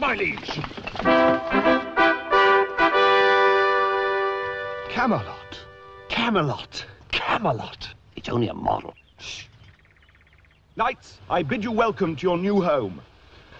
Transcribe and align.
my 0.00 0.14
liege. 0.14 0.60
Camelot. 4.88 5.58
Camelot. 6.08 6.84
Camelot. 7.10 7.88
It's 8.16 8.28
only 8.28 8.48
a 8.48 8.54
model. 8.54 8.94
Knights, 10.76 11.18
I 11.28 11.42
bid 11.42 11.64
you 11.64 11.72
welcome 11.72 12.14
to 12.16 12.22
your 12.22 12.38
new 12.38 12.62
home. 12.62 13.00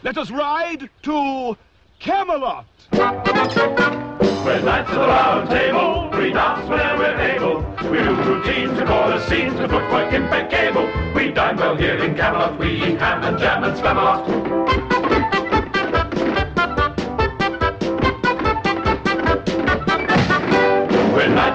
Let 0.02 0.16
us 0.16 0.30
ride 0.30 0.88
to 1.02 1.56
Camelot. 1.98 2.66
We're 2.92 4.62
knights 4.62 4.90
of 4.90 4.94
the 4.94 5.06
round 5.06 5.50
table, 5.50 6.10
we 6.16 6.32
dance 6.32 6.68
whenever 6.68 6.98
we're 6.98 7.18
able. 7.18 7.90
We 7.90 7.98
do 7.98 8.14
routines, 8.14 8.78
we 8.78 8.86
call 8.86 9.10
the 9.10 9.28
scenes, 9.28 9.56
the 9.56 9.68
footwork 9.68 10.12
impeccable. 10.12 10.88
We 11.14 11.32
dine 11.32 11.56
well 11.56 11.76
here 11.76 11.96
in 11.96 12.14
Camelot, 12.14 12.58
we 12.58 12.76
eat 12.76 12.98
ham 12.98 13.24
and 13.24 13.38
jam 13.38 13.64
and 13.64 13.76
spam 13.76 14.87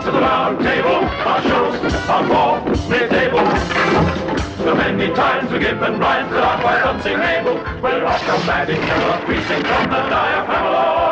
of 0.05 0.13
the 0.13 0.20
round 0.20 0.59
table, 0.59 0.95
our 1.27 1.41
shows 1.43 1.93
are 2.09 2.23
more 2.23 2.59
mid-table. 2.89 3.39
The 4.66 4.76
many 4.76 5.13
times 5.13 5.52
we 5.52 5.59
give 5.59 5.81
and 5.81 5.99
rhymes 5.99 6.29
that 6.31 6.43
are 6.43 6.62
quite 6.62 6.81
unsingable. 6.84 7.81
We're 7.81 8.03
mad 8.45 8.70
in 8.70 8.81
Camelot, 8.81 9.27
we 9.27 9.35
sing 9.43 9.63
from 9.63 9.89
the 9.89 10.09
diaphragm. 10.09 11.02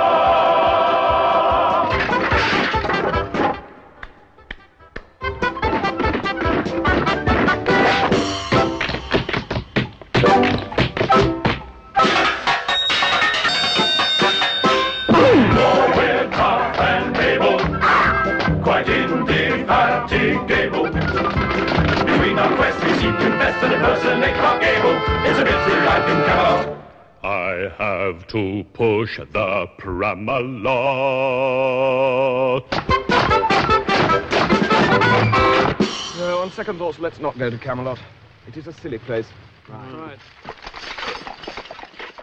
Our 23.04 23.18
quests, 23.18 23.18
we 23.18 23.18
seem 23.18 23.18
to 23.18 23.26
invest 23.32 23.64
and 23.64 23.74
impersonate 23.74 24.36
Clark 24.36 24.62
Gable. 24.62 24.98
It's 25.26 25.40
a 25.40 25.44
busy 25.44 25.76
life 25.86 26.10
in 26.10 26.24
Camelot. 26.26 26.78
I 27.24 27.70
have 27.78 28.28
to 28.28 28.64
push 28.74 29.18
the 29.18 29.68
Pramalot. 29.78 30.62
No, 36.18 36.40
on 36.40 36.52
second 36.52 36.78
thoughts, 36.78 37.00
let's 37.00 37.20
not 37.20 37.38
go 37.38 37.50
to 37.50 37.58
Camelot. 37.58 38.00
It 38.48 38.58
is 38.58 38.68
a 38.68 38.74
silly 38.74 38.98
place. 39.00 39.28
Right. 39.70 40.18